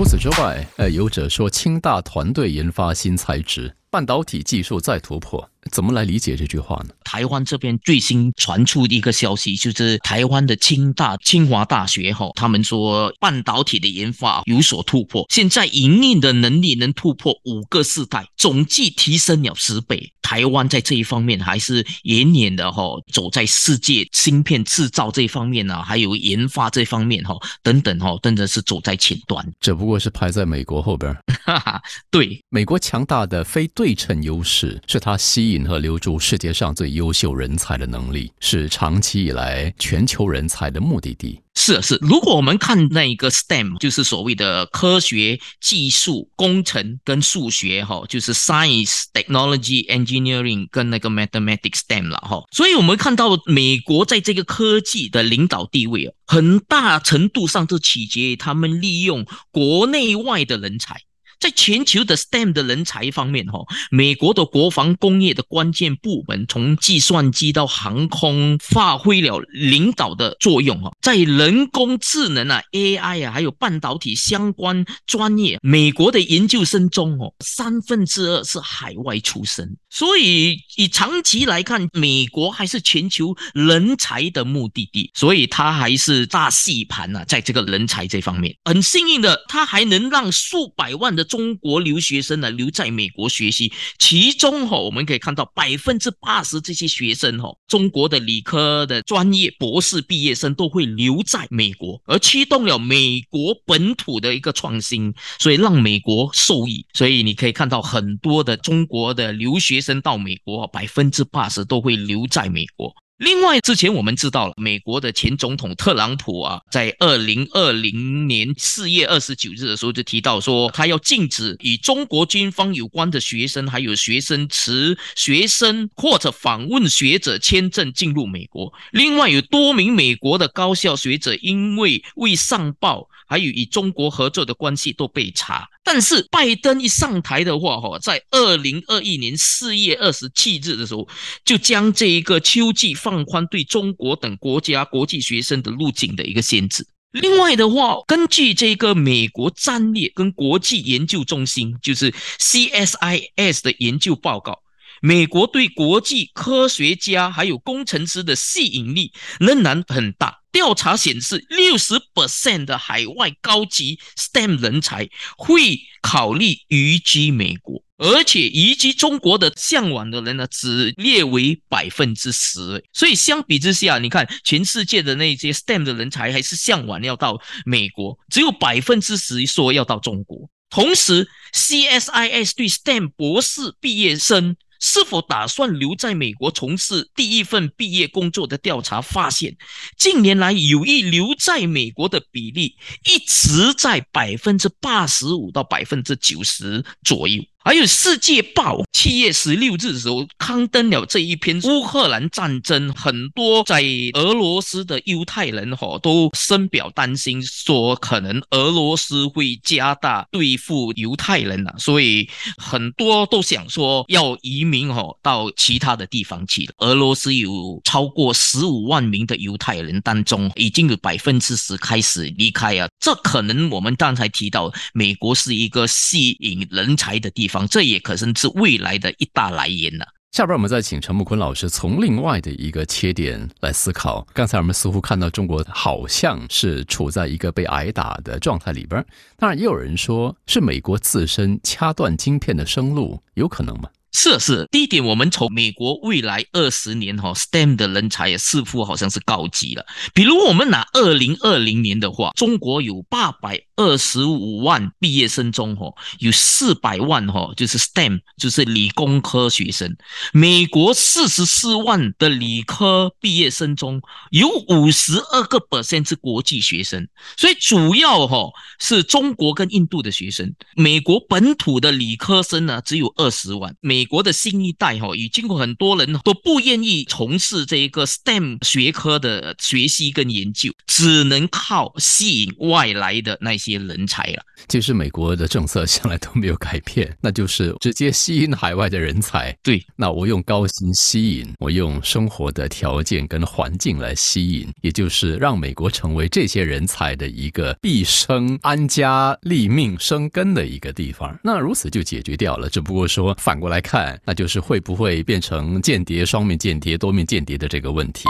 [0.00, 5.46] 除此之外，呃，有者说清大团队研发新材质，半导体技术再突破。
[5.70, 6.94] 怎么来理解这句话呢？
[7.04, 20.12] 台湾这边最新传出的一个消息，就是台湾的清大、清华大学哈，他们说半导体的研发有所突破，现在营运的能力能突破五个世代，总计提升了十倍。
[20.22, 29.44] 台湾在这一方面还是远远的哈，走在世界芯片制造这一方面呢，还有研发这方面哈，等等哈，真的是走在前端。
[29.60, 31.12] 只不过是排在美国后边。
[31.44, 41.40] 哈哈，对，美国强大的非对称优势是它吸引和留住世界上最优秀人才的能力，是长期以来全球人才的目的地。
[41.56, 52.42] 是是，如果我们看那一个 STEM，就是所谓的科学、技术、工程跟数学，哈，就是 Science、Technology、Engineering 跟那个 Mathematics STEM 了，哈。
[52.52, 61.02] 所以我们看到美国在这个科技的领导地位，很大程度上都取决于他们利用国内外的人才。
[61.40, 79.76] 在全球的 STEM 的人才方面，哈，美国的国防工业的关键部门，从计算机到航空，发挥了领导的作用，哈，在人工智能啊、AI 啊，还有半导体相关专业，美国的研究生中，哦，三分之二是海外出身。
[79.88, 93.72] 所以，以长期来看，美国还是全球人才的目的地，所以它还是大戏盘呐，在这个人才这方面，很幸运的，它还能让数百万的中国留学生呢留在美国学习。
[93.98, 106.84] 其中哈，我们可以看到百分之八十这些学生哈，中国的理科的专业博士毕业生都会留在美国，而驱动了美国本土的一个创新，所以让美国受益。
[106.92, 109.80] 所以你可以看到很多的中国的留学。
[109.80, 112.94] 生到美国，百分之八十都会留在美国。
[113.20, 128.72] 另外，之前我们知道了，美国的前总统特朗普啊，在二零二零年四月二十九日的时候就提到说，他要禁止与中国军方有关的学生，还有学生持学生或者访问学者签证进入美国。
[128.92, 133.06] 另外，有多名美国的高校学者因为未上报。
[133.30, 141.06] 还有与中国合作的关系都被查，但是拜登一上台的话，哈，在二零二一年四月二十七日的时候，
[141.44, 146.86] 就将这一个秋季放放宽对中国等国家国际学生的入境的一个限制。
[147.10, 154.60] 另外的话，根据这个美国战略跟国际研究中心，就是 CSIS 的研究报告，
[155.00, 160.38] 美国对国际科学家还有工程师的吸引力仍然很大。
[160.52, 172.84] 调查显示，六十 percent 的海外高级 STEM 人才会考虑移居美国，而且移居中国的向往的人呢，只列为百分之十。
[172.92, 180.50] 所以相比之下，你看全世界的那些 STEM 的人才还是向往要到美国，只有百分之十说要到中国。
[180.68, 184.56] 同时，CSIS 对 STEM 博士毕业生。
[184.80, 189.56] 是否打算留在美国从事第一份毕业工作的调查发现，
[189.96, 197.42] 近年来有意留在美国的比例一直在百分之八十五到百分之九十左右。
[197.62, 203.84] 还有《世界报》七月十六日的时候刊登了这一篇乌克兰战争，很多在
[204.14, 216.66] 俄罗斯的犹太人哈都深表担心，说可能俄罗斯会加大对付犹太人呐，所以很多都想说要移民哈到其他的地方去。
[216.78, 227.46] 俄罗斯有超过十五万名的犹太人当中，已经有百分之十开始离开啊，这可能我们刚才提到，美国是一个吸引人才的地。
[227.46, 230.04] 方，这也可能是未来的一大来源呢。
[230.32, 234.24] 下边我们再请陈木坤老师从另外的一个切点来思考。
[234.32, 239.04] 刚才我们似乎看到中国好像是处在一个被挨打的状态里边，
[239.36, 243.88] 当然也有人说是美国自身掐断晶片的生路，有可能吗？
[244.12, 249.86] 是是，第一点，我们从美国未来二十年哈，STEM 的人才似乎好像是告急了。
[250.12, 259.96] 比如我们拿二零二零年的话，中国有八百二十五万毕业生中哈，有四百万哈就是 STEM，就是理工科学生。
[260.34, 270.54] 美国四十四万的理科毕业生中有五十二个 percent 是国际学生，所以主要哈是中国跟印度的学生。
[270.74, 273.74] 美国本土的理科生呢只有二十万。
[273.80, 283.69] 美国的新一代哈，已经过很多人都不愿意从事这一个 STEM 学科的学习跟研究，只能靠吸引外来的那些。
[283.70, 284.42] 些人才了。
[284.68, 289.56] 其实美国的政策向来都没有改变，那就是直接吸引海外的人才。
[289.62, 301.38] 对，那我用高薪吸引，我用生活的条件跟环境来吸引，也就是让美国成为这些人才的一个毕生安家立命生根的一个地方。
[301.42, 302.68] 那如此就解决掉了。
[302.68, 308.24] 只不过说反过来看，那就是会不会变成间谍、双面间谍、多面间谍的这个问题。